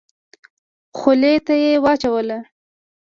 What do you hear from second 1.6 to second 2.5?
يې واچوله.